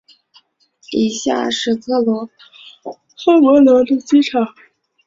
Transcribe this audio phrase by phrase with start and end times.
[0.93, 2.01] 以下是科
[3.39, 4.47] 摩罗的机场。